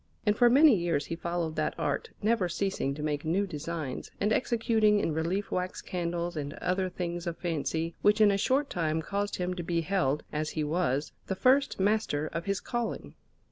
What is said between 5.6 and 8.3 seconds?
candles and other things of fancy, which